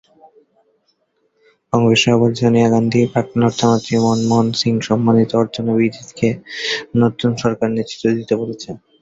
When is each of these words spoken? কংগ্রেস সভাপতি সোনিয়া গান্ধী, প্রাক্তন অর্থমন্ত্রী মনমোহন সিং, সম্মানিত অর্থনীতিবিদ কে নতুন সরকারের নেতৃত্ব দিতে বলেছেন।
কংগ্রেস 1.73 1.99
সভাপতি 2.03 2.35
সোনিয়া 2.39 2.67
গান্ধী, 2.73 3.01
প্রাক্তন 3.11 3.41
অর্থমন্ত্রী 3.47 3.95
মনমোহন 4.05 4.47
সিং, 4.59 4.73
সম্মানিত 4.89 5.29
অর্থনীতিবিদ 5.41 5.95
কে 6.17 6.29
নতুন 7.01 7.31
সরকারের 7.41 7.75
নেতৃত্ব 7.77 8.05
দিতে 8.19 8.33
বলেছেন। 8.41 8.75